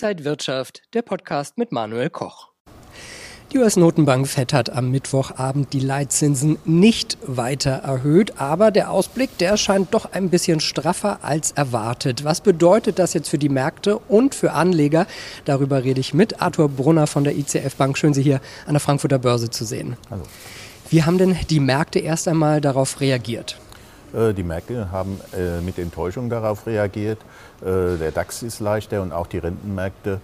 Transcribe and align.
Inside 0.00 0.24
Wirtschaft, 0.24 0.82
der 0.94 1.02
Podcast 1.02 1.58
mit 1.58 1.72
Manuel 1.72 2.08
Koch. 2.08 2.50
Die 3.52 3.58
US-Notenbank 3.58 4.28
FED 4.28 4.52
hat 4.52 4.70
am 4.70 4.92
Mittwochabend 4.92 5.72
die 5.72 5.80
Leitzinsen 5.80 6.56
nicht 6.64 7.18
weiter 7.22 7.72
erhöht, 7.72 8.40
aber 8.40 8.70
der 8.70 8.92
Ausblick, 8.92 9.36
der 9.38 9.56
scheint 9.56 9.92
doch 9.94 10.12
ein 10.12 10.30
bisschen 10.30 10.60
straffer 10.60 11.18
als 11.22 11.50
erwartet. 11.50 12.22
Was 12.22 12.42
bedeutet 12.42 13.00
das 13.00 13.12
jetzt 13.12 13.28
für 13.28 13.38
die 13.38 13.48
Märkte 13.48 13.98
und 13.98 14.36
für 14.36 14.52
Anleger? 14.52 15.08
Darüber 15.46 15.82
rede 15.82 15.98
ich 15.98 16.14
mit 16.14 16.40
Arthur 16.40 16.68
Brunner 16.68 17.08
von 17.08 17.24
der 17.24 17.36
ICF 17.36 17.74
Bank. 17.74 17.98
Schön, 17.98 18.14
Sie 18.14 18.22
hier 18.22 18.40
an 18.66 18.74
der 18.74 18.80
Frankfurter 18.80 19.18
Börse 19.18 19.50
zu 19.50 19.64
sehen. 19.64 19.96
Hallo. 20.10 20.22
Wie 20.90 21.02
haben 21.02 21.18
denn 21.18 21.36
die 21.50 21.58
Märkte 21.58 21.98
erst 21.98 22.28
einmal 22.28 22.60
darauf 22.60 23.00
reagiert? 23.00 23.58
Äh, 24.14 24.32
die 24.32 24.42
Märkte 24.42 24.90
haben 24.90 25.20
äh, 25.36 25.60
mit 25.60 25.78
Enttäuschung 25.78 26.30
darauf 26.30 26.66
reagiert. 26.66 27.18
Äh, 27.60 27.98
der 27.98 28.10
DAX 28.12 28.42
ist 28.42 28.60
leichter 28.60 29.02
und 29.02 29.12
auch 29.12 29.26
die 29.26 29.38
Rentenmärkte 29.38 30.20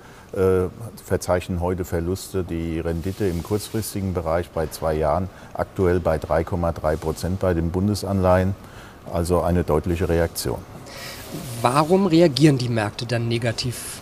verzeichnen 1.05 1.61
heute 1.61 1.85
Verluste. 1.85 2.43
Die 2.43 2.81
Rendite 2.81 3.25
im 3.27 3.45
kurzfristigen 3.45 4.15
Bereich 4.15 4.51
bei 4.51 4.67
zwei 4.67 4.95
Jahren 4.95 5.29
aktuell 5.53 6.01
bei 6.01 6.17
3,3 6.17 6.97
Prozent 6.97 7.39
bei 7.39 7.55
den 7.55 7.71
Bundesanleihen. 7.71 8.57
Also 9.13 9.43
eine 9.43 9.63
deutliche 9.63 10.09
Reaktion. 10.09 10.59
Warum 11.63 12.07
reagieren 12.07 12.59
die 12.59 12.69
Märkte 12.69 13.07
dann 13.07 13.29
negativ? 13.29 14.01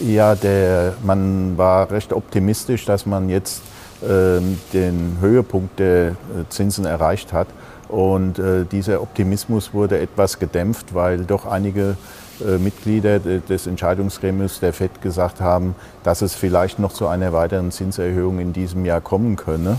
Ja, 0.00 0.34
der, 0.34 0.94
man 1.02 1.56
war 1.56 1.90
recht 1.90 2.12
optimistisch, 2.12 2.84
dass 2.84 3.06
man 3.06 3.28
jetzt 3.28 3.62
äh, 4.02 4.40
den 4.72 5.16
Höhepunkt 5.20 5.78
der 5.78 6.16
Zinsen 6.50 6.84
erreicht 6.84 7.32
hat 7.32 7.48
und 7.88 8.38
äh, 8.38 8.64
dieser 8.64 9.00
Optimismus 9.00 9.72
wurde 9.72 9.98
etwas 9.98 10.38
gedämpft, 10.38 10.94
weil 10.94 11.24
doch 11.24 11.46
einige 11.46 11.96
äh, 12.40 12.58
Mitglieder 12.58 13.18
des 13.18 13.66
Entscheidungsgremiums 13.66 14.60
der 14.60 14.72
FED 14.72 15.00
gesagt 15.00 15.40
haben, 15.40 15.74
dass 16.02 16.22
es 16.22 16.34
vielleicht 16.34 16.78
noch 16.78 16.92
zu 16.92 17.06
einer 17.06 17.32
weiteren 17.32 17.70
Zinserhöhung 17.70 18.40
in 18.40 18.52
diesem 18.52 18.84
Jahr 18.84 19.00
kommen 19.00 19.36
könne. 19.36 19.78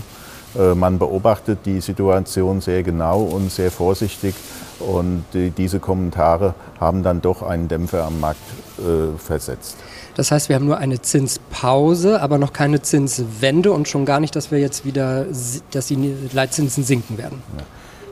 Äh, 0.58 0.74
man 0.74 0.98
beobachtet 0.98 1.60
die 1.66 1.80
Situation 1.80 2.60
sehr 2.60 2.82
genau 2.82 3.20
und 3.20 3.52
sehr 3.52 3.70
vorsichtig 3.70 4.34
und 4.80 5.24
die, 5.34 5.50
diese 5.50 5.80
Kommentare 5.80 6.54
haben 6.80 7.02
dann 7.02 7.20
doch 7.20 7.42
einen 7.42 7.68
Dämpfer 7.68 8.04
am 8.04 8.20
Markt 8.20 8.40
äh, 8.78 9.16
versetzt. 9.18 9.76
Das 10.14 10.32
heißt, 10.32 10.48
wir 10.48 10.56
haben 10.56 10.66
nur 10.66 10.78
eine 10.78 11.00
Zinspause, 11.00 12.20
aber 12.20 12.38
noch 12.38 12.52
keine 12.52 12.82
Zinswende 12.82 13.70
und 13.70 13.86
schon 13.86 14.04
gar 14.04 14.18
nicht, 14.18 14.34
dass 14.34 14.50
wir 14.50 14.58
jetzt 14.58 14.84
wieder, 14.84 15.26
dass 15.70 15.86
die 15.86 16.14
Leitzinsen 16.32 16.82
sinken 16.82 17.18
werden. 17.18 17.40
Ja. 17.56 17.64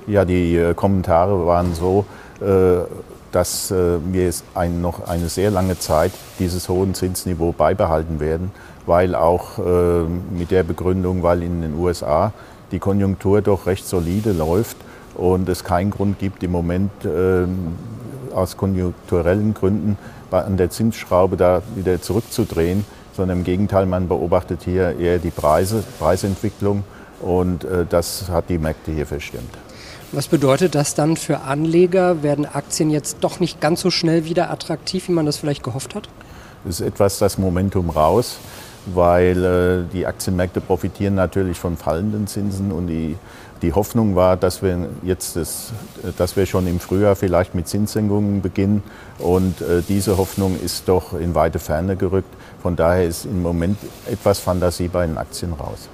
Ja, 0.07 0.25
die 0.25 0.57
äh, 0.57 0.73
Kommentare 0.75 1.47
waren 1.47 1.75
so, 1.75 2.05
äh, 2.41 2.85
dass 3.33 3.73
äh, 3.73 3.99
wir 4.05 4.33
noch 4.81 5.09
eine 5.09 5.29
sehr 5.29 5.51
lange 5.51 5.79
Zeit 5.81 6.13
dieses 6.39 6.69
hohen 6.69 6.95
Zinsniveau 6.95 7.51
beibehalten 7.51 8.21
werden, 8.21 8.53
weil 8.87 9.17
auch 9.17 9.59
mit 9.59 10.53
der 10.53 10.63
Begründung, 10.63 11.25
weil 11.25 11.43
in 11.43 11.61
den 11.61 11.75
USA 11.75 12.33
die 12.71 12.79
Konjunktur 12.79 13.43
doch 13.43 13.67
recht 13.67 13.85
solide 13.85 14.33
läuft 14.33 14.77
und 15.17 15.49
es 15.49 15.65
keinen 15.65 15.91
Grund 15.91 16.21
gibt, 16.21 16.45
im 16.45 16.53
Moment 16.53 16.93
aus 18.33 18.57
konjunkturellen 18.57 19.55
Gründen 19.55 19.99
an 20.31 20.57
der 20.57 20.71
Zinsschraube 20.71 21.37
da 21.37 21.63
wieder 21.75 22.01
zurückzudrehen, 22.01 22.85
sondern 23.17 23.39
im 23.39 23.45
Gegenteil, 23.45 23.87
man 23.87 24.07
beobachtet 24.07 24.61
hier 24.63 24.97
eher 24.97 25.19
die 25.19 25.31
Preise, 25.31 25.83
Preisentwicklung 25.99 26.85
und 27.21 27.67
das 27.91 28.31
hat 28.31 28.49
die 28.49 28.59
Märkte 28.59 28.93
hier 28.93 29.07
verstimmt. 29.07 29.66
Was 30.13 30.29
bedeutet 30.29 30.75
das 30.75 30.95
dann 30.95 31.17
für 31.17 31.41
Anleger? 31.41 32.23
Werden 32.23 32.47
Aktien 32.47 32.91
jetzt 32.91 33.19
doch 33.23 33.41
nicht 33.41 33.61
ganz 33.61 33.81
so 33.81 33.91
schnell 33.91 34.25
wieder 34.25 34.51
attraktiv, 34.51 35.09
wie 35.09 35.13
man 35.13 35.27
das 35.27 35.37
vielleicht 35.37 35.65
gehofft 35.65 35.95
hat? 35.95 36.09
Es 36.69 36.81
ist 36.81 36.87
etwas 36.87 37.19
das 37.19 37.39
Momentum 37.39 37.91
raus, 37.91 38.39
weil 38.87 39.45
äh, 39.45 39.93
die 39.93 40.07
Aktienmärkte 40.07 40.61
profitieren 40.61 41.17
natürlich 41.17 41.59
von 41.59 41.77
fallenden 41.77 42.29
Zinsen 42.29 42.71
und 42.71 42.87
die, 42.87 43.17
die 43.63 43.73
Hoffnung 43.73 44.15
war, 44.15 44.37
dass 44.37 44.63
wir 44.63 44.89
jetzt 45.03 45.35
das, 45.35 45.73
dass 46.17 46.37
wir 46.37 46.47
schon 46.47 46.69
im 46.69 46.79
Frühjahr 46.79 47.17
vielleicht 47.17 47.57
mit 47.57 47.67
Zinssenkungen 47.67 48.43
beginnen 48.43 48.85
und 49.19 49.61
äh, 49.61 49.83
diese 49.89 50.19
Hoffnung 50.19 50.59
ist 50.61 50.89
doch 50.89 51.15
in 51.15 51.35
weite 51.35 51.59
Ferne 51.59 51.97
gerückt. 51.97 52.33
Von 52.63 52.77
daher 52.77 53.05
ist 53.05 53.25
im 53.25 53.43
Moment 53.43 53.79
etwas 54.11 54.39
Fantasie 54.39 54.89
bei 54.89 55.05
den 55.05 55.19
Aktien 55.19 55.53
raus. 55.53 55.89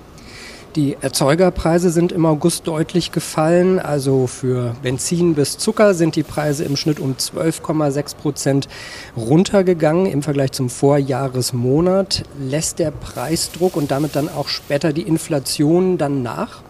Die 0.74 0.96
Erzeugerpreise 0.98 1.90
sind 1.90 2.12
im 2.12 2.24
August 2.24 2.66
deutlich 2.66 3.12
gefallen. 3.12 3.78
Also 3.78 4.26
für 4.26 4.74
Benzin 4.82 5.34
bis 5.34 5.58
Zucker 5.58 5.92
sind 5.92 6.16
die 6.16 6.22
Preise 6.22 6.64
im 6.64 6.76
Schnitt 6.76 6.98
um 6.98 7.12
12,6 7.12 8.16
Prozent 8.16 8.68
runtergegangen 9.14 10.06
im 10.06 10.22
Vergleich 10.22 10.52
zum 10.52 10.70
Vorjahresmonat. 10.70 12.22
Lässt 12.40 12.78
der 12.78 12.90
Preisdruck 12.90 13.76
und 13.76 13.90
damit 13.90 14.16
dann 14.16 14.30
auch 14.30 14.48
später 14.48 14.94
die 14.94 15.02
Inflation 15.02 15.98
dann 15.98 16.22
nach? 16.22 16.62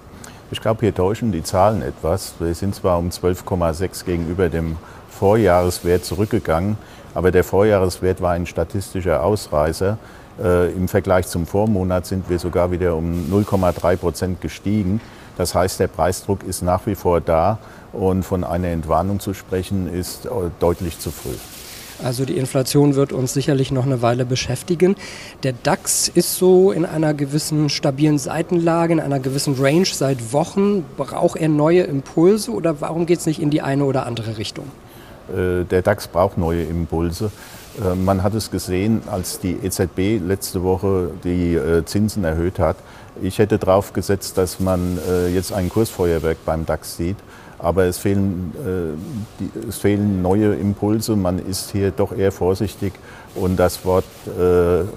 Ich 0.51 0.61
glaube, 0.61 0.81
hier 0.81 0.95
täuschen 0.95 1.31
die 1.31 1.45
Zahlen 1.45 1.83
etwas. 1.83 2.35
Wir 2.41 2.55
sind 2.57 2.75
zwar 2.75 2.99
um 2.99 3.11
12,6 3.11 4.05
gegenüber 4.05 4.49
dem 4.49 4.79
Vorjahreswert 5.11 6.05
zurückgegangen, 6.05 6.77
aber 7.15 7.31
der 7.31 7.45
Vorjahreswert 7.45 8.21
war 8.21 8.33
ein 8.33 8.47
statistischer 8.47 9.23
Ausreißer. 9.23 9.97
Äh, 10.41 10.73
Im 10.73 10.89
Vergleich 10.89 11.27
zum 11.27 11.47
Vormonat 11.47 12.07
sind 12.07 12.29
wir 12.31 12.39
sogar 12.39 12.71
wieder 12.71 12.97
um 12.97 13.27
0,3 13.31 13.97
Prozent 13.97 14.41
gestiegen. 14.41 15.01
Das 15.37 15.55
heißt, 15.55 15.81
der 15.81 15.89
Preisdruck 15.89 16.45
ist 16.45 16.63
nach 16.63 16.87
wie 16.87 16.95
vor 16.95 17.21
da 17.21 17.59
und 17.93 18.23
von 18.23 18.45
einer 18.45 18.69
Entwarnung 18.69 19.21
zu 19.21 19.35
sprechen 19.35 19.93
ist 19.93 20.27
äh, 20.27 20.31
deutlich 20.61 20.99
zu 20.99 21.11
früh. 21.11 21.35
Also 22.03 22.25
die 22.25 22.37
Inflation 22.37 22.97
wird 22.97 23.13
uns 23.13 23.33
sicherlich 23.33 23.71
noch 23.71 23.87
eine 23.87 24.03
Weile 24.03 24.25
beschäftigen. 24.25 24.97
Der 25.45 25.53
DAX 25.53 26.09
ist 26.09 26.37
so 26.37 26.73
in 26.73 26.85
einer 26.85 27.15
gewissen 27.15 27.69
stabilen 27.69 28.19
Seitenlage, 28.19 28.95
in 28.95 29.01
einer 29.01 29.21
gewissen 29.21 29.55
Range 29.59 29.87
seit 29.87 30.33
Wochen. 30.33 30.85
Braucht 30.97 31.39
er 31.39 31.49
neue 31.49 31.83
Impulse 31.83 32.51
oder 32.51 32.81
warum 32.81 33.07
geht 33.07 33.21
es 33.21 33.27
nicht 33.27 33.41
in 33.41 33.51
die 33.51 33.63
eine 33.63 33.85
oder 33.85 34.07
andere 34.07 34.37
Richtung? 34.37 34.65
Äh, 35.29 35.65
der 35.65 35.83
DAX 35.83 36.09
braucht 36.09 36.39
neue 36.39 36.65
Impulse. 36.65 37.31
Äh, 37.81 37.95
man 37.95 38.23
hat 38.23 38.35
es 38.35 38.51
gesehen, 38.51 39.03
als 39.11 39.41
die 39.41 39.57
EZB 39.63 40.21
letzte 40.27 40.63
Woche 40.63 41.11
die 41.25 41.55
äh, 41.55 41.85
Zinsen 41.85 42.25
erhöht 42.25 42.59
hat. 42.59 42.77
Ich 43.21 43.39
hätte 43.39 43.59
darauf 43.59 43.93
gesetzt, 43.93 44.39
dass 44.39 44.59
man 44.59 44.99
jetzt 45.35 45.53
ein 45.53 45.69
Kursfeuerwerk 45.69 46.39
beim 46.47 46.65
DAX 46.65 46.97
sieht. 46.97 47.19
Aber 47.59 47.85
es 47.85 47.99
fehlen, 47.99 48.55
es 49.69 49.77
fehlen 49.77 50.23
neue 50.23 50.55
Impulse. 50.55 51.15
Man 51.15 51.39
ist 51.39 51.73
hier 51.73 51.91
doch 51.91 52.17
eher 52.17 52.33
vorsichtig. 52.33 52.95
Und 53.35 53.59
das 53.59 53.85
Wort 53.85 54.07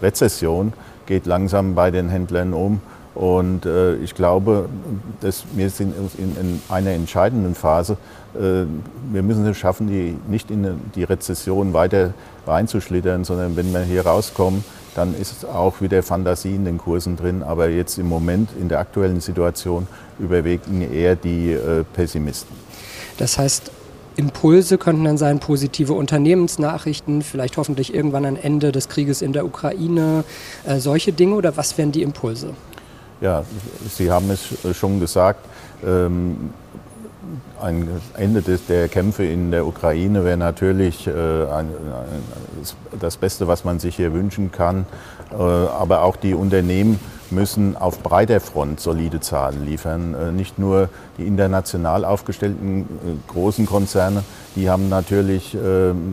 Rezession 0.02 0.72
geht 1.06 1.26
langsam 1.26 1.76
bei 1.76 1.92
den 1.92 2.08
Händlern 2.08 2.54
um. 2.54 2.80
Und 3.16 3.66
äh, 3.66 3.96
ich 3.96 4.14
glaube, 4.14 4.68
dass 5.22 5.46
wir 5.54 5.70
sind 5.70 5.94
in, 6.18 6.36
in 6.36 6.62
einer 6.68 6.92
entscheidenden 6.92 7.56
Phase. 7.56 7.98
Äh, 8.36 8.66
wir 9.12 9.24
müssen 9.24 9.46
es 9.48 9.58
schaffen, 9.58 9.88
die, 9.88 10.18
nicht 10.28 10.52
in 10.52 10.82
die 10.96 11.06
Rezession 11.06 11.74
weiter 11.74 12.14
reinzuschlittern, 12.46 13.24
sondern 13.24 13.56
wenn 13.56 13.74
wir 13.74 13.82
hier 13.82 14.06
rauskommen, 14.06 14.66
dann 14.96 15.16
ist 15.20 15.46
auch 15.46 15.80
wieder 15.80 16.04
Fantasie 16.04 16.56
in 16.56 16.66
den 16.66 16.78
Kursen 16.78 17.16
drin. 17.16 17.42
Aber 17.42 17.70
jetzt 17.70 17.98
im 17.98 18.08
Moment, 18.08 18.50
in 18.60 18.68
der 18.68 18.80
aktuellen 18.80 19.22
Situation, 19.22 19.88
überwiegen 20.20 20.82
eher 20.82 21.16
die 21.16 21.54
äh, 21.54 21.86
Pessimisten. 21.94 22.56
Das 23.18 23.38
heißt, 23.38 23.72
Impulse 24.18 24.78
könnten 24.78 25.06
dann 25.06 25.18
sein 25.18 25.40
positive 25.40 25.94
Unternehmensnachrichten, 25.94 27.22
vielleicht 27.22 27.56
hoffentlich 27.58 27.94
irgendwann 27.94 28.26
ein 28.26 28.38
Ende 28.38 28.72
des 28.72 28.90
Krieges 28.90 29.22
in 29.22 29.34
der 29.34 29.46
Ukraine, 29.46 30.26
äh, 30.66 30.80
solche 30.80 31.14
Dinge 31.14 31.36
oder 31.36 31.56
was 31.56 31.78
wären 31.78 31.92
die 31.92 32.02
Impulse? 32.02 32.50
Ja, 33.22 33.44
Sie 33.90 34.12
haben 34.12 34.30
es 34.30 34.78
schon 34.78 35.00
gesagt. 35.00 35.46
Ähm, 35.86 36.54
ein 37.62 37.88
Ende 38.18 38.42
der 38.42 38.88
Kämpfe 38.88 39.24
in 39.24 39.52
der 39.52 39.66
Ukraine 39.66 40.24
wäre 40.24 40.38
natürlich 40.38 41.08
äh, 41.08 41.12
das 43.00 43.18
Beste, 43.18 43.48
was 43.48 43.64
man 43.64 43.80
sich 43.80 43.96
hier 43.96 44.14
wünschen 44.14 44.52
kann. 44.52 44.86
Äh, 45.32 45.36
aber 45.36 46.04
auch 46.04 46.18
die 46.18 46.34
Unternehmen 46.34 47.00
müssen 47.32 47.76
auf 47.78 48.02
breiter 48.02 48.40
Front 48.40 48.80
solide 48.80 49.20
Zahlen 49.20 49.66
liefern. 49.66 50.14
Äh, 50.14 50.32
nicht 50.32 50.60
nur 50.60 50.90
die 51.18 51.26
international 51.26 52.06
aufgestellten 52.06 52.88
großen 53.28 53.66
Konzerne, 53.66 54.24
die 54.56 54.70
haben 54.70 54.90
natürlich 54.90 55.58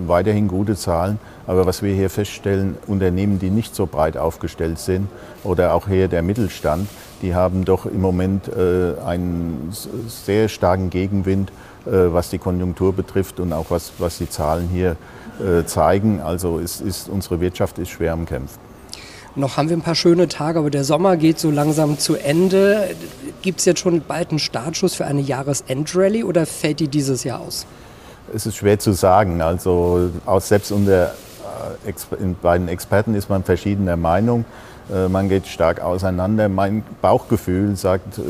weiterhin 0.06 0.48
gute 0.48 0.76
Zahlen. 0.76 1.18
Aber 1.46 1.66
was 1.66 1.82
wir 1.82 1.94
hier 1.94 2.10
feststellen, 2.10 2.76
Unternehmen, 2.86 3.38
die 3.38 3.50
nicht 3.50 3.74
so 3.74 3.86
breit 3.86 4.16
aufgestellt 4.16 4.78
sind 4.78 5.08
oder 5.44 5.74
auch 5.74 5.88
hier 5.88 6.08
der 6.08 6.22
Mittelstand, 6.22 6.88
die 7.20 7.34
haben 7.34 7.64
doch 7.64 7.86
im 7.86 8.00
Moment 8.00 8.52
einen 8.56 9.72
sehr 10.08 10.48
starken 10.48 10.90
Gegenwind, 10.90 11.52
was 11.84 12.30
die 12.30 12.38
Konjunktur 12.38 12.92
betrifft 12.92 13.40
und 13.40 13.52
auch 13.52 13.66
was, 13.70 13.92
was 13.98 14.18
die 14.18 14.28
Zahlen 14.28 14.68
hier 14.68 14.96
zeigen. 15.66 16.20
Also 16.20 16.58
ist, 16.58 16.80
ist, 16.80 17.08
unsere 17.08 17.40
Wirtschaft 17.40 17.78
ist 17.78 17.90
schwer 17.90 18.12
am 18.12 18.24
Kämpfen. 18.26 18.58
Noch 19.34 19.56
haben 19.56 19.70
wir 19.70 19.76
ein 19.76 19.82
paar 19.82 19.94
schöne 19.94 20.28
Tage, 20.28 20.58
aber 20.58 20.70
der 20.70 20.84
Sommer 20.84 21.16
geht 21.16 21.38
so 21.38 21.50
langsam 21.50 21.98
zu 21.98 22.16
Ende. 22.16 22.90
Gibt 23.40 23.60
es 23.60 23.64
jetzt 23.64 23.80
schon 23.80 24.02
bald 24.06 24.30
einen 24.30 24.38
Startschuss 24.38 24.94
für 24.94 25.06
eine 25.06 25.22
Jahresendrallye 25.22 26.24
oder 26.24 26.44
fällt 26.44 26.80
die 26.80 26.88
dieses 26.88 27.24
Jahr 27.24 27.40
aus? 27.40 27.66
Es 28.34 28.44
ist 28.44 28.56
schwer 28.56 28.78
zu 28.78 28.92
sagen. 28.92 29.40
Also 29.40 30.10
selbst 30.38 30.70
unter 30.70 31.14
bei 32.42 32.58
den 32.58 32.68
Experten 32.68 33.14
ist 33.14 33.28
man 33.28 33.42
verschiedener 33.44 33.96
Meinung. 33.96 34.44
Äh, 34.92 35.08
man 35.08 35.28
geht 35.28 35.46
stark 35.46 35.80
auseinander. 35.80 36.48
Mein 36.48 36.82
Bauchgefühl 37.00 37.76
sagt, 37.76 38.18
äh, 38.18 38.22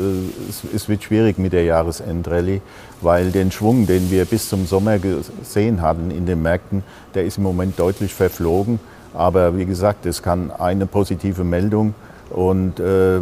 es 0.75 0.87
wird 0.87 1.03
schwierig 1.03 1.37
mit 1.37 1.53
der 1.53 1.63
Jahresendrallye, 1.63 2.61
weil 3.01 3.31
den 3.31 3.51
Schwung, 3.51 3.87
den 3.87 4.09
wir 4.11 4.25
bis 4.25 4.49
zum 4.49 4.65
Sommer 4.65 4.99
gesehen 4.99 5.81
hatten 5.81 6.11
in 6.11 6.25
den 6.25 6.41
Märkten, 6.41 6.83
der 7.15 7.25
ist 7.25 7.37
im 7.37 7.43
Moment 7.43 7.79
deutlich 7.79 8.13
verflogen. 8.13 8.79
Aber 9.13 9.57
wie 9.57 9.65
gesagt, 9.65 10.05
es 10.05 10.21
kann 10.21 10.51
eine 10.51 10.85
positive 10.85 11.43
Meldung 11.43 11.93
und 12.29 12.79
äh, 12.79 13.19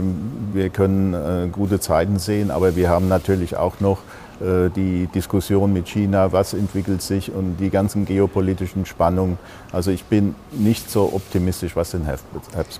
wir 0.53 0.69
können 0.69 1.13
äh, 1.13 1.47
gute 1.51 1.79
Zeiten 1.79 2.17
sehen, 2.17 2.49
aber 2.49 2.75
wir 2.75 2.89
haben 2.89 3.07
natürlich 3.09 3.57
auch 3.57 3.79
noch 3.79 3.97
äh, 4.39 4.69
die 4.69 5.07
Diskussion 5.07 5.73
mit 5.73 5.87
China, 5.87 6.31
was 6.31 6.53
entwickelt 6.53 7.01
sich 7.01 7.31
und 7.31 7.57
die 7.57 7.69
ganzen 7.69 8.05
geopolitischen 8.05 8.85
Spannungen. 8.85 9.37
Also 9.71 9.91
ich 9.91 10.05
bin 10.05 10.35
nicht 10.51 10.89
so 10.89 11.11
optimistisch, 11.13 11.75
was 11.75 11.91
den 11.91 12.05
Herbst 12.05 12.25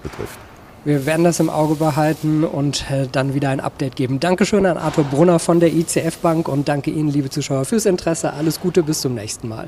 betrifft. 0.02 0.40
Wir 0.84 1.06
werden 1.06 1.24
das 1.24 1.40
im 1.40 1.52
Auge 1.52 1.76
behalten 1.76 2.44
und 2.44 2.90
äh, 2.90 3.08
dann 3.12 3.36
wieder 3.36 3.50
ein 3.50 3.60
Update 3.60 3.96
geben. 3.96 4.20
Dankeschön 4.20 4.66
an 4.66 4.78
Arthur 4.78 5.04
Brunner 5.04 5.38
von 5.38 5.60
der 5.60 5.72
ICF 5.72 6.18
Bank 6.18 6.48
und 6.48 6.68
danke 6.68 6.90
Ihnen, 6.90 7.10
liebe 7.10 7.30
Zuschauer, 7.30 7.66
fürs 7.66 7.86
Interesse. 7.86 8.34
Alles 8.34 8.60
Gute, 8.60 8.82
bis 8.82 9.02
zum 9.02 9.14
nächsten 9.14 9.48
Mal. 9.48 9.68